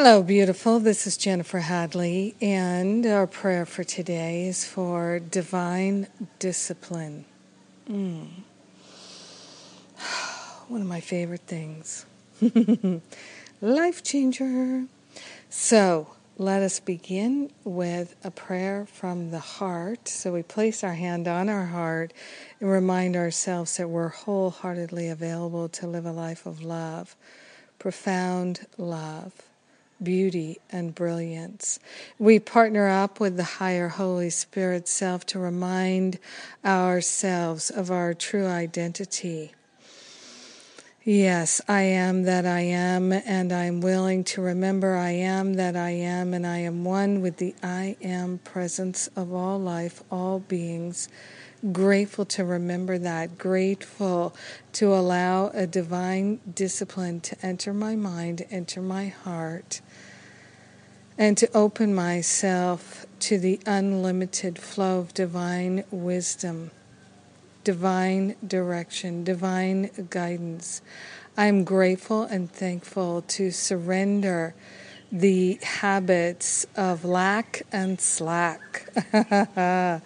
Hello, 0.00 0.22
beautiful. 0.22 0.78
This 0.78 1.08
is 1.08 1.16
Jennifer 1.16 1.58
Hadley, 1.58 2.36
and 2.40 3.04
our 3.04 3.26
prayer 3.26 3.66
for 3.66 3.82
today 3.82 4.46
is 4.46 4.64
for 4.64 5.18
divine 5.18 6.06
discipline. 6.38 7.24
Mm. 7.90 8.28
One 10.68 10.82
of 10.82 10.86
my 10.86 11.00
favorite 11.00 11.40
things. 11.48 12.06
Life 13.60 14.04
changer. 14.04 14.84
So, 15.50 16.14
let 16.36 16.62
us 16.62 16.78
begin 16.78 17.50
with 17.64 18.14
a 18.22 18.30
prayer 18.30 18.86
from 18.86 19.32
the 19.32 19.40
heart. 19.40 20.06
So, 20.06 20.32
we 20.32 20.44
place 20.44 20.84
our 20.84 20.94
hand 20.94 21.26
on 21.26 21.48
our 21.48 21.66
heart 21.66 22.12
and 22.60 22.70
remind 22.70 23.16
ourselves 23.16 23.76
that 23.78 23.88
we're 23.88 24.10
wholeheartedly 24.10 25.08
available 25.08 25.68
to 25.70 25.88
live 25.88 26.06
a 26.06 26.12
life 26.12 26.46
of 26.46 26.62
love, 26.62 27.16
profound 27.80 28.64
love 28.76 29.47
beauty, 30.02 30.58
and 30.70 30.94
brilliance. 30.94 31.78
We 32.18 32.38
partner 32.38 32.88
up 32.88 33.20
with 33.20 33.36
the 33.36 33.44
higher 33.44 33.88
Holy 33.88 34.30
Spirit 34.30 34.88
self 34.88 35.26
to 35.26 35.38
remind 35.38 36.18
ourselves 36.64 37.70
of 37.70 37.90
our 37.90 38.14
true 38.14 38.46
identity. 38.46 39.52
Yes, 41.04 41.62
I 41.66 41.82
am 41.82 42.24
that 42.24 42.44
I 42.44 42.60
am, 42.60 43.12
and 43.12 43.50
I'm 43.50 43.80
willing 43.80 44.24
to 44.24 44.42
remember 44.42 44.94
I 44.94 45.12
am 45.12 45.54
that 45.54 45.74
I 45.74 45.90
am, 45.90 46.34
and 46.34 46.46
I 46.46 46.58
am 46.58 46.84
one 46.84 47.22
with 47.22 47.38
the 47.38 47.54
I 47.62 47.96
am 48.02 48.38
presence 48.44 49.08
of 49.16 49.32
all 49.32 49.58
life, 49.58 50.02
all 50.10 50.40
beings 50.40 51.08
grateful 51.72 52.24
to 52.24 52.44
remember 52.44 52.98
that, 52.98 53.38
grateful 53.38 54.34
to 54.74 54.94
allow 54.94 55.48
a 55.48 55.66
divine 55.66 56.40
discipline 56.54 57.20
to 57.20 57.36
enter 57.44 57.74
my 57.74 57.96
mind, 57.96 58.44
enter 58.50 58.80
my 58.80 59.08
heart, 59.08 59.80
and 61.16 61.36
to 61.36 61.50
open 61.56 61.94
myself 61.94 63.06
to 63.20 63.38
the 63.38 63.60
unlimited 63.66 64.58
flow 64.58 65.00
of 65.00 65.14
divine 65.14 65.84
wisdom, 65.90 66.70
divine 67.64 68.36
direction, 68.46 69.24
divine 69.24 69.90
guidance. 70.10 70.80
I'm 71.36 71.64
grateful 71.64 72.22
and 72.22 72.50
thankful 72.50 73.22
to 73.22 73.50
surrender 73.50 74.54
the 75.10 75.58
habits 75.62 76.66
of 76.76 77.04
lack 77.04 77.62
and 77.72 78.00
slack. 78.00 78.88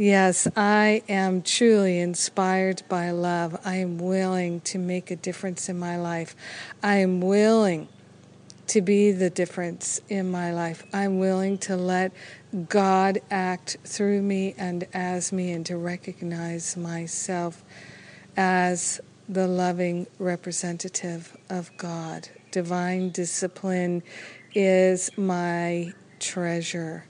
Yes, 0.00 0.46
I 0.54 1.02
am 1.08 1.42
truly 1.42 1.98
inspired 1.98 2.84
by 2.88 3.10
love. 3.10 3.60
I 3.64 3.78
am 3.78 3.98
willing 3.98 4.60
to 4.60 4.78
make 4.78 5.10
a 5.10 5.16
difference 5.16 5.68
in 5.68 5.76
my 5.76 5.96
life. 5.98 6.36
I 6.84 6.98
am 6.98 7.20
willing 7.20 7.88
to 8.68 8.80
be 8.80 9.10
the 9.10 9.28
difference 9.28 10.00
in 10.08 10.30
my 10.30 10.52
life. 10.52 10.86
I'm 10.92 11.18
willing 11.18 11.58
to 11.58 11.74
let 11.74 12.12
God 12.68 13.18
act 13.28 13.78
through 13.82 14.22
me 14.22 14.54
and 14.56 14.86
as 14.94 15.32
me 15.32 15.50
and 15.50 15.66
to 15.66 15.76
recognize 15.76 16.76
myself 16.76 17.64
as 18.36 19.00
the 19.28 19.48
loving 19.48 20.06
representative 20.20 21.36
of 21.50 21.76
God. 21.76 22.28
Divine 22.52 23.10
discipline 23.10 24.04
is 24.54 25.10
my 25.18 25.92
treasure. 26.20 27.04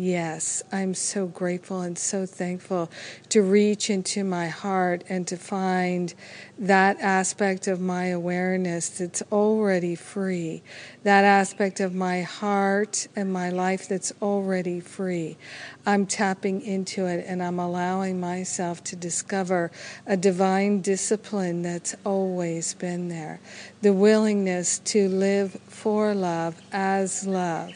Yes, 0.00 0.62
I'm 0.70 0.94
so 0.94 1.26
grateful 1.26 1.80
and 1.80 1.98
so 1.98 2.24
thankful 2.24 2.88
to 3.30 3.42
reach 3.42 3.90
into 3.90 4.22
my 4.22 4.46
heart 4.46 5.02
and 5.08 5.26
to 5.26 5.36
find 5.36 6.14
that 6.56 7.00
aspect 7.00 7.66
of 7.66 7.80
my 7.80 8.04
awareness 8.04 8.90
that's 8.90 9.22
already 9.32 9.96
free, 9.96 10.62
that 11.02 11.24
aspect 11.24 11.80
of 11.80 11.96
my 11.96 12.22
heart 12.22 13.08
and 13.16 13.32
my 13.32 13.50
life 13.50 13.88
that's 13.88 14.12
already 14.22 14.78
free. 14.78 15.36
I'm 15.84 16.06
tapping 16.06 16.62
into 16.62 17.06
it 17.06 17.24
and 17.26 17.42
I'm 17.42 17.58
allowing 17.58 18.20
myself 18.20 18.84
to 18.84 18.94
discover 18.94 19.72
a 20.06 20.16
divine 20.16 20.80
discipline 20.80 21.62
that's 21.62 21.96
always 22.06 22.72
been 22.74 23.08
there, 23.08 23.40
the 23.82 23.92
willingness 23.92 24.78
to 24.78 25.08
live 25.08 25.54
for 25.66 26.14
love 26.14 26.54
as 26.70 27.26
love 27.26 27.72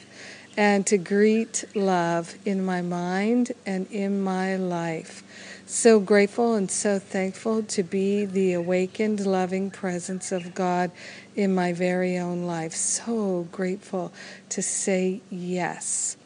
and 0.57 0.87
to 0.87 0.99
greet 0.99 1.65
love 1.75 2.37
in 2.45 2.65
my 2.65 2.83
mind 2.83 3.53
and 3.65 3.87
in 3.91 4.21
my 4.21 4.57
life. 4.57 5.23
So 5.67 6.01
grateful 6.01 6.55
and 6.55 6.71
so 6.71 6.99
thankful 6.99 7.63
to 7.63 7.83
be 7.83 8.27
the 8.27 8.53
awakened, 8.53 9.25
loving 9.25 9.71
presence 9.71 10.31
of 10.31 10.55
God 10.55 10.91
in 11.35 11.55
my 11.55 11.73
very 11.73 12.19
own 12.19 12.43
life. 12.43 12.75
So 12.75 13.49
grateful 13.51 14.13
to 14.51 14.61
say 14.61 15.23
yes 15.31 16.17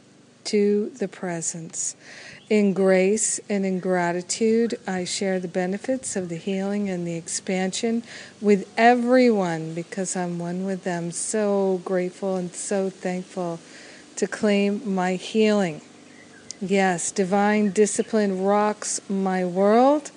to 0.44 0.90
the 0.90 1.08
presence. 1.08 1.94
In 2.48 2.72
grace 2.72 3.40
and 3.48 3.66
in 3.66 3.80
gratitude, 3.80 4.78
I 4.86 5.04
share 5.04 5.40
the 5.40 5.48
benefits 5.48 6.16
of 6.16 6.28
the 6.28 6.36
healing 6.36 6.88
and 6.88 7.06
the 7.06 7.16
expansion 7.16 8.04
with 8.40 8.68
everyone 8.76 9.74
because 9.74 10.16
I'm 10.16 10.38
one 10.38 10.64
with 10.64 10.84
them. 10.84 11.10
So 11.10 11.80
grateful 11.84 12.36
and 12.36 12.52
so 12.54 12.88
thankful 12.90 13.58
to 14.16 14.26
claim 14.26 14.94
my 14.94 15.14
healing. 15.14 15.80
Yes, 16.60 17.10
divine 17.10 17.70
discipline 17.70 18.42
rocks 18.42 19.00
my 19.10 19.44
world, 19.44 20.10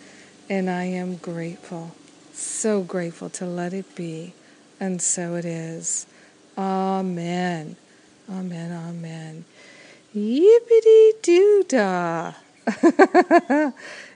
and 0.50 0.70
I 0.70 0.86
am 0.86 1.18
grateful. 1.18 1.92
So 2.34 2.82
grateful 2.82 3.30
to 3.32 3.46
let 3.46 3.74
it 3.74 3.94
be, 3.96 4.34
and 4.80 5.02
so 5.02 5.36
it 5.36 5.46
is. 5.46 6.06
Amen. 6.58 7.76
Amen. 8.30 8.72
Amen. 8.72 9.46
Yippity 10.16 11.22
doo 11.22 11.64
dah. 11.68 12.34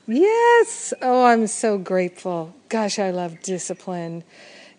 yes. 0.07 0.93
Oh, 1.01 1.25
I'm 1.25 1.47
so 1.47 1.77
grateful. 1.77 2.53
Gosh, 2.69 2.99
I 2.99 3.11
love 3.11 3.41
discipline. 3.41 4.23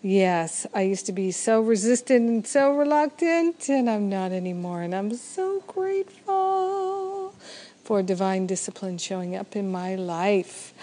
Yes, 0.05 0.67
I 0.71 0.83
used 0.83 1.07
to 1.07 1.11
be 1.11 1.31
so 1.31 1.61
resistant 1.61 2.29
and 2.29 2.45
so 2.45 2.77
reluctant, 2.77 3.67
and 3.69 3.89
I'm 3.89 4.07
not 4.07 4.31
anymore. 4.31 4.83
And 4.83 4.93
I'm 4.93 5.11
so 5.15 5.63
grateful 5.65 7.33
for 7.83 8.03
divine 8.03 8.45
discipline 8.45 8.99
showing 8.99 9.35
up 9.35 9.55
in 9.55 9.71
my 9.71 9.95
life. 9.95 10.75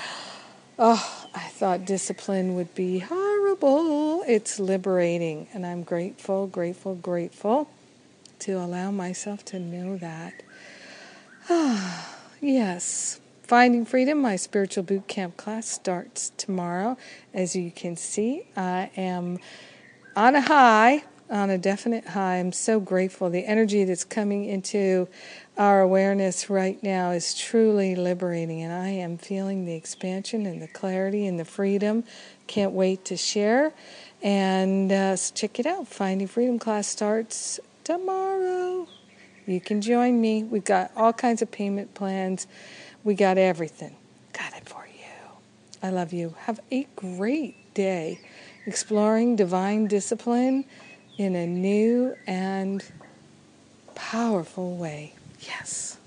Oh, 0.77 1.29
I 1.33 1.47
thought 1.51 1.85
discipline 1.85 2.57
would 2.57 2.75
be 2.75 2.99
horrible. 2.99 4.25
It's 4.27 4.59
liberating, 4.59 5.47
and 5.55 5.65
I'm 5.65 5.85
grateful, 5.85 6.49
grateful, 6.49 6.97
grateful 6.97 7.71
to 8.41 8.55
allow 8.55 8.91
myself 8.91 9.45
to 9.45 9.61
know 9.61 9.99
that. 9.99 10.35
Ah, 11.49 12.19
yes. 12.41 13.21
Finding 13.53 13.85
Freedom, 13.85 14.17
my 14.17 14.37
spiritual 14.37 14.83
boot 14.83 15.07
camp 15.09 15.37
class 15.37 15.69
starts 15.69 16.33
tomorrow. 16.39 16.97
As 17.35 17.55
you 17.55 17.71
can 17.71 17.99
see, 17.99 18.47
I 18.57 18.91
am 18.97 19.41
on 20.17 20.35
a 20.35 20.41
high, 20.41 21.05
on 21.29 21.51
a 21.51 21.59
definite 21.59 22.07
high. 22.07 22.37
I'm 22.37 22.53
so 22.53 22.81
grateful. 22.81 23.29
The 23.29 23.45
energy 23.45 23.85
that's 23.85 24.05
coming 24.05 24.47
into 24.47 25.07
our 25.59 25.83
awareness 25.83 26.49
right 26.49 26.83
now 26.83 27.11
is 27.11 27.35
truly 27.35 27.95
liberating, 27.95 28.63
and 28.63 28.73
I 28.73 28.89
am 28.89 29.19
feeling 29.19 29.67
the 29.67 29.75
expansion 29.75 30.47
and 30.47 30.63
the 30.63 30.69
clarity 30.69 31.27
and 31.27 31.39
the 31.39 31.45
freedom. 31.45 32.05
Can't 32.47 32.73
wait 32.73 33.05
to 33.05 33.19
share. 33.19 33.75
And 34.23 34.91
uh, 34.91 35.19
check 35.35 35.61
it 35.61 35.67
out. 35.67 35.89
Finding 35.89 36.27
Freedom 36.27 36.59
class 36.59 36.87
starts 36.87 37.61
tomorrow. 37.85 38.89
You 39.47 39.61
can 39.61 39.81
join 39.81 40.21
me. 40.21 40.45
We've 40.45 40.65
got 40.65 40.93
all 40.97 41.13
kinds 41.13 41.43
of 41.43 41.51
payment 41.51 41.95
plans. 41.95 42.47
We 43.05 43.15
got 43.15 43.39
everything. 43.39 43.97
Got 44.33 44.55
it 44.57 44.69
for 44.69 44.87
you. 44.87 44.93
I 45.83 45.91
love 45.91 46.13
you. 46.13 46.35
Have 46.41 46.61
a 46.71 46.87
great 46.95 47.75
day 47.75 48.21
exploring 48.67 49.37
divine 49.37 49.87
discipline 49.87 50.65
in 51.19 51.35
a 51.35 51.47
new 51.47 52.15
and 52.27 52.85
powerful 53.95 54.77
way. 54.77 55.15
Yes. 55.41 55.99